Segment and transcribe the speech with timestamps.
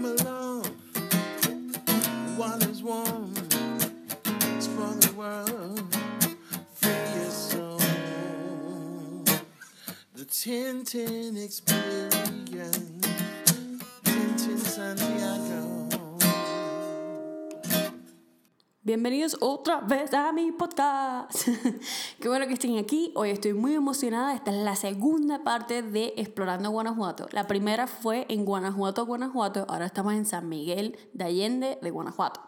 [0.00, 0.64] come along.
[2.36, 3.32] Water's warm.
[4.56, 5.94] It's for the world.
[6.74, 7.80] Free your soul.
[10.14, 12.87] The Tintin experience.
[18.88, 21.46] Bienvenidos otra vez a mi podcast.
[22.20, 23.12] Qué bueno que estén aquí.
[23.16, 24.34] Hoy estoy muy emocionada.
[24.34, 27.28] Esta es la segunda parte de Explorando Guanajuato.
[27.32, 29.66] La primera fue en Guanajuato, Guanajuato.
[29.68, 32.40] Ahora estamos en San Miguel de Allende, de Guanajuato.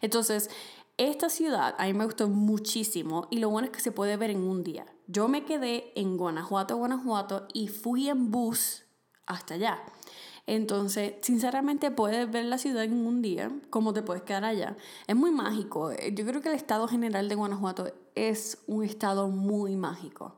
[0.00, 0.48] Entonces,
[0.96, 4.30] esta ciudad a mí me gustó muchísimo y lo bueno es que se puede ver
[4.30, 4.86] en un día.
[5.08, 8.84] Yo me quedé en Guanajuato, Guanajuato y fui en bus
[9.26, 9.82] hasta allá.
[10.46, 14.76] Entonces, sinceramente puedes ver la ciudad en un día, como te puedes quedar allá.
[15.06, 15.92] Es muy mágico.
[15.92, 20.36] Yo creo que el estado general de Guanajuato es un estado muy mágico.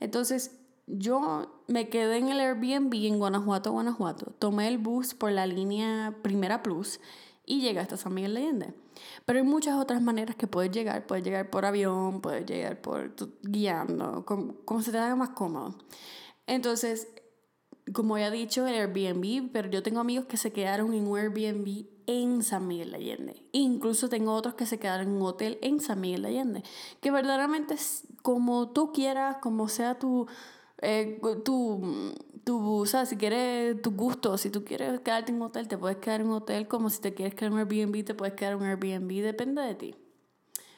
[0.00, 4.32] Entonces, yo me quedé en el Airbnb en Guanajuato, Guanajuato.
[4.38, 6.98] Tomé el bus por la línea Primera Plus
[7.46, 8.74] y llegué hasta San Miguel de Allende.
[9.24, 11.06] Pero hay muchas otras maneras que puedes llegar.
[11.06, 15.76] Puedes llegar por avión, puedes llegar por guiando, como, como se te haga más cómodo.
[16.46, 17.08] Entonces,
[17.92, 21.18] como ya he dicho, el Airbnb, pero yo tengo amigos que se quedaron en un
[21.18, 23.46] Airbnb en San Miguel de Allende.
[23.52, 26.62] Incluso tengo otros que se quedaron en un hotel en San Miguel de Allende.
[27.00, 27.76] Que verdaderamente
[28.22, 30.26] como tú quieras, como sea tu,
[30.80, 35.42] eh, tu, tu, o sea, si quieres tu gusto, si tú quieres quedarte en un
[35.42, 38.04] hotel, te puedes quedar en un hotel, como si te quieres quedar en un Airbnb,
[38.04, 39.94] te puedes quedar en un Airbnb, depende de ti.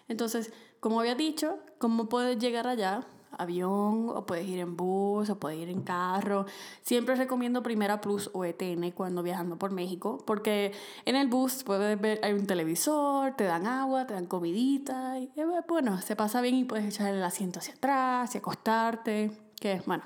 [0.09, 3.07] Entonces, como había dicho, ¿cómo puedes llegar allá?
[3.39, 6.47] Avión, o puedes ir en bus, o puedes ir en carro.
[6.83, 10.73] Siempre recomiendo Primera Plus o ETN cuando viajando por México, porque
[11.05, 15.31] en el bus puedes ver, hay un televisor, te dan agua, te dan comidita, y
[15.37, 19.83] eh, bueno, se pasa bien y puedes echar el asiento hacia atrás y acostarte, que
[19.87, 20.05] bueno,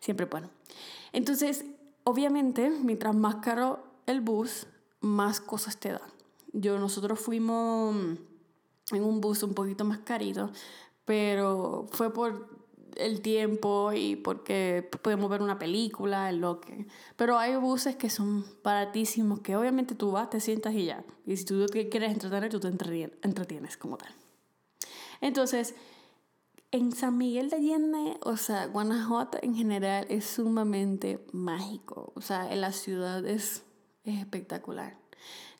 [0.00, 0.48] siempre bueno.
[1.12, 1.64] Entonces,
[2.04, 4.66] obviamente, mientras más caro el bus,
[5.00, 6.12] más cosas te dan.
[6.52, 7.94] Yo, nosotros fuimos
[8.90, 10.50] en un bus un poquito más carito,
[11.04, 12.48] pero fue por
[12.96, 16.86] el tiempo y porque podemos ver una película, en lo que...
[17.16, 21.04] Pero hay buses que son baratísimos, que obviamente tú vas, te sientas y ya.
[21.26, 24.14] Y si tú quieres entretener, tú te entretien- entretienes como tal.
[25.20, 25.74] Entonces,
[26.70, 32.12] en San Miguel de Allende, o sea, Guanajuato en general es sumamente mágico.
[32.16, 33.64] O sea, en la ciudad es,
[34.04, 35.01] es espectacular.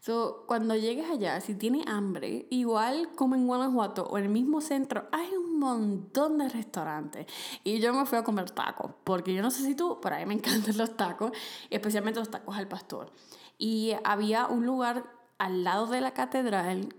[0.01, 4.61] So, cuando llegues allá, si tienes hambre, igual como en Guanajuato o en el mismo
[4.61, 7.27] centro, hay un montón de restaurantes.
[7.63, 10.19] Y yo me fui a comer tacos, porque yo no sé si tú, pero a
[10.19, 11.31] mí me encantan los tacos,
[11.71, 13.13] especialmente los tacos al pastor.
[13.59, 15.05] Y había un lugar
[15.39, 16.93] al lado de la catedral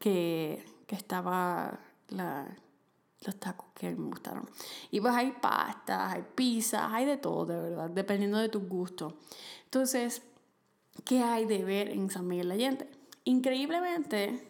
[0.00, 1.78] que, que estaba
[2.08, 2.48] la,
[3.24, 4.48] los tacos que me gustaron.
[4.90, 9.18] Y pues hay pastas, hay pizzas, hay de todo, de verdad, dependiendo de tu gusto.
[9.64, 10.22] Entonces,
[11.04, 12.88] ¿qué hay de ver en San Miguel de Allende?
[13.24, 14.46] Increíblemente,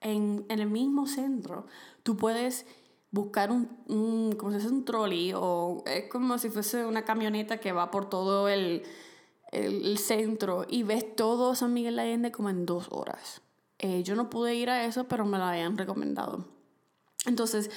[0.00, 1.66] en, en el mismo centro,
[2.02, 2.66] tú puedes
[3.12, 7.72] buscar un, como si fuese un trolley o es como si fuese una camioneta que
[7.72, 8.82] va por todo el,
[9.52, 13.42] el, centro y ves todo San Miguel de Allende como en dos horas.
[13.78, 16.46] Eh, yo no pude ir a eso, pero me lo habían recomendado.
[17.26, 17.70] Entonces,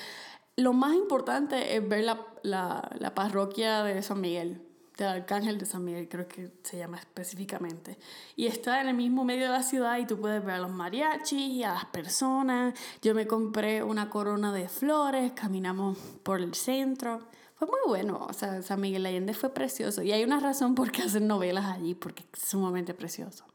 [0.55, 4.65] lo más importante es ver la, la, la parroquia de San Miguel,
[4.97, 7.97] del Arcángel de San Miguel, creo que se llama específicamente.
[8.35, 10.71] Y está en el mismo medio de la ciudad y tú puedes ver a los
[10.71, 12.73] mariachis y a las personas.
[13.01, 17.19] Yo me compré una corona de flores, caminamos por el centro.
[17.55, 20.01] Fue muy bueno, o sea, San Miguel de Allende fue precioso.
[20.01, 23.45] Y hay una razón por qué hacen novelas allí, porque es sumamente precioso.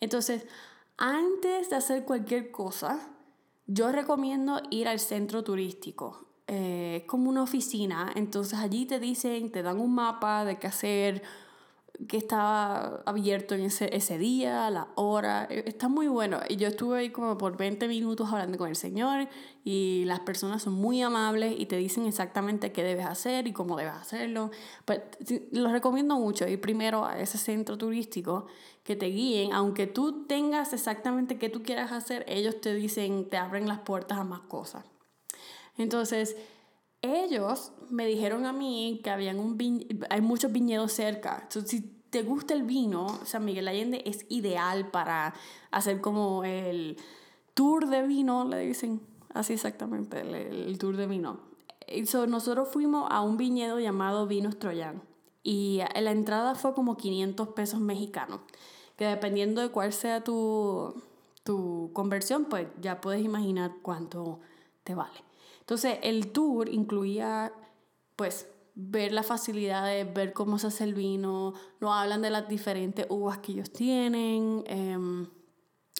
[0.00, 0.46] Entonces,
[0.96, 3.08] antes de hacer cualquier cosa,
[3.66, 6.25] yo recomiendo ir al centro turístico.
[6.48, 10.68] Eh, es como una oficina, entonces allí te dicen, te dan un mapa de qué
[10.68, 11.22] hacer,
[12.08, 15.46] que estaba abierto en ese, ese día, la hora.
[15.50, 16.40] Eh, Está muy bueno.
[16.48, 19.28] Y yo estuve ahí como por 20 minutos hablando con el señor
[19.64, 23.76] y las personas son muy amables y te dicen exactamente qué debes hacer y cómo
[23.76, 24.50] debes hacerlo.
[24.84, 28.46] Pues, sí, los recomiendo mucho ir primero a ese centro turístico
[28.84, 33.36] que te guíen, aunque tú tengas exactamente qué tú quieras hacer, ellos te dicen, te
[33.36, 34.84] abren las puertas a más cosas.
[35.78, 36.36] Entonces,
[37.02, 41.40] ellos me dijeron a mí que habían un viñ- hay muchos viñedos cerca.
[41.42, 41.80] Entonces, si
[42.10, 45.34] te gusta el vino, San Miguel Allende es ideal para
[45.70, 46.96] hacer como el
[47.54, 49.00] tour de vino, le dicen
[49.34, 51.40] así exactamente, el, tour de vino.
[52.06, 55.02] So, nosotros fuimos a un viñedo llamado Vinos Troyan
[55.42, 58.40] y la entrada fue como 500 pesos mexicanos,
[58.96, 60.94] que dependiendo de cuál sea tu,
[61.44, 64.40] tu conversión, pues ya puedes imaginar cuánto
[64.82, 65.25] te vale.
[65.66, 67.52] Entonces, el tour incluía,
[68.14, 72.46] pues, ver la facilidad de ver cómo se hace el vino, nos hablan de las
[72.48, 75.26] diferentes uvas que ellos tienen, em,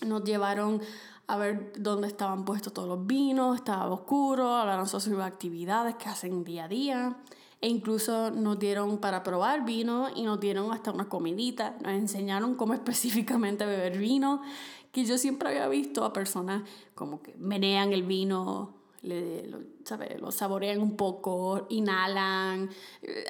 [0.07, 0.81] nos llevaron
[1.27, 6.09] a ver dónde estaban puestos todos los vinos, estaba oscuro, hablaron sobre sus actividades que
[6.09, 7.17] hacen día a día.
[7.61, 11.77] E incluso nos dieron para probar vino y nos dieron hasta una comidita.
[11.83, 14.43] Nos enseñaron cómo específicamente beber vino,
[14.93, 16.63] que yo siempre había visto a personas
[16.95, 19.61] como que menean el vino, le, lo,
[20.19, 22.71] lo saborean un poco, inhalan.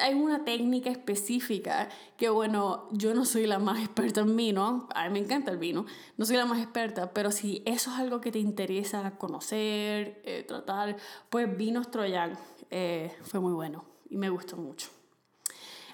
[0.01, 5.07] Hay una técnica específica que, bueno, yo no soy la más experta en vino, a
[5.07, 5.85] mí me encanta el vino,
[6.17, 10.43] no soy la más experta, pero si eso es algo que te interesa conocer, eh,
[10.47, 10.97] tratar,
[11.29, 12.37] pues Vinos Troyan
[12.69, 14.89] eh, fue muy bueno y me gustó mucho.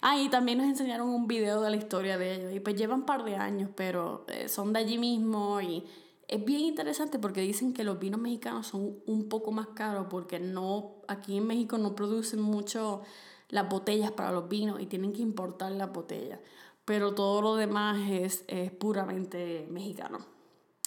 [0.06, 2.54] Ah, y también nos enseñaron un video de la historia de ellos.
[2.54, 5.62] Y pues llevan un par de años, pero eh, son de allí mismo.
[5.62, 5.86] Y
[6.34, 10.40] es bien interesante porque dicen que los vinos mexicanos son un poco más caros porque
[10.40, 13.02] no, aquí en México no producen mucho
[13.50, 16.40] las botellas para los vinos y tienen que importar las botellas.
[16.86, 20.20] Pero todo lo demás es, es puramente mexicano.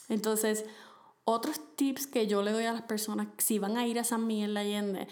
[0.08, 0.64] Entonces,
[1.24, 4.26] otros tips que yo le doy a las personas si van a ir a San
[4.26, 5.08] Miguel de Allende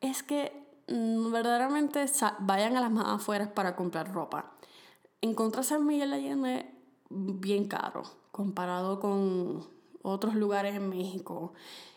[0.00, 2.06] es que Mm, verdaderamente
[2.40, 4.52] vayan a las más afueras para comprar ropa.
[5.20, 6.72] Encontrar San Miguel Allende
[7.10, 9.66] bien caro comparado con
[10.06, 11.52] otros lugares en México.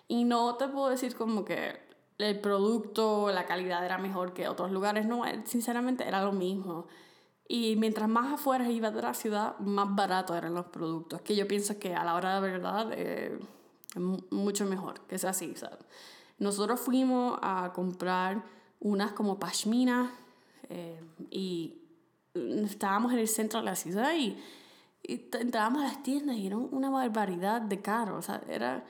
[0.08, 1.80] Y no te puedo decir como que
[2.18, 5.06] el producto, la calidad era mejor que otros lugares.
[5.06, 6.88] No, eh, sinceramente era lo mismo.
[7.48, 11.22] Y mientras más afuera iba de la ciudad, más barato eran los productos.
[11.22, 13.40] Que yo pienso que a la hora de verdad eh,
[14.30, 15.54] mucho mejor que sea así.
[16.38, 18.44] Nosotros fuimos a comprar
[18.80, 20.12] unas como pashmina
[20.70, 21.02] eh,
[21.32, 21.82] y
[22.66, 24.38] estábamos en el centro de la ciudad y,
[25.04, 28.86] entrábamos a las tiendas y era una barbaridad de caro, o sea, era,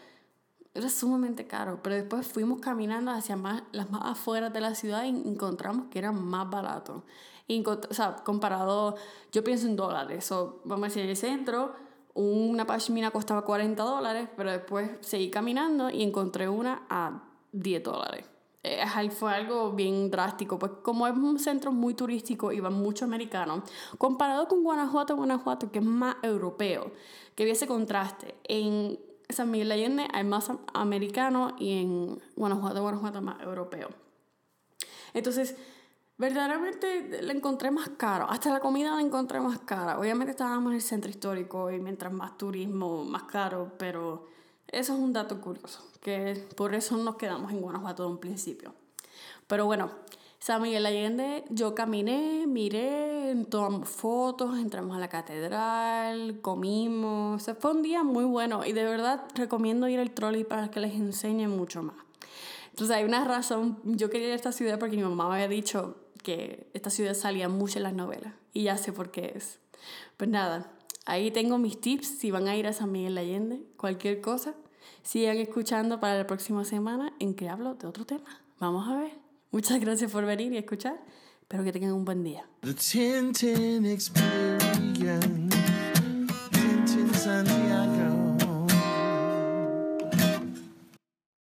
[0.73, 5.06] era sumamente caro, pero después fuimos caminando hacia más, las más afuera de la ciudad
[5.06, 7.03] y encontramos que era más barato.
[7.47, 8.95] o sea, comparado,
[9.31, 11.73] yo pienso en dólares, o vamos a decir, en el centro
[12.15, 17.23] una pashmina costaba 40 dólares, pero después seguí caminando y encontré una a
[17.53, 18.25] 10 dólares.
[18.61, 23.03] Eh, fue algo bien drástico, pues como es un centro muy turístico y van muchos
[23.03, 23.63] americanos,
[23.97, 26.91] comparado con Guanajuato, Guanajuato, que es más europeo,
[27.35, 28.35] que había ese contraste.
[28.44, 33.89] En San Miguel de Allende hay más americano y en Guanajuato, Guanajuato más europeo.
[35.13, 35.55] Entonces,
[36.17, 38.29] verdaderamente la encontré más caro.
[38.29, 39.97] Hasta la comida la encontré más cara.
[39.97, 44.27] Obviamente estábamos en el centro histórico y mientras más turismo, más caro, pero
[44.71, 48.74] eso es un dato curioso, que por eso nos quedamos en Guanajuato de un principio.
[49.48, 49.92] Pero bueno,
[50.39, 57.45] San Miguel Allende, yo caminé, miré, tomamos fotos, entramos a la catedral, comimos.
[57.48, 60.80] O fue un día muy bueno y de verdad recomiendo ir al trolley para que
[60.80, 61.98] les enseñe mucho más.
[62.69, 65.50] Entonces hay una razón, yo quería ir a esta ciudad porque mi mamá me había
[65.50, 69.60] dicho que esta ciudad salía mucho en las novelas y ya sé por qué es.
[70.15, 70.72] Pues nada,
[71.09, 73.63] Ahí tengo mis tips si van a ir a San Miguel de Allende.
[73.77, 74.53] Cualquier cosa,
[75.01, 78.29] sigan escuchando para la próxima semana en que hablo de otro tema.
[78.59, 79.13] Vamos a ver.
[79.50, 81.03] Muchas gracias por venir y escuchar.
[81.41, 82.45] Espero que tengan un buen día.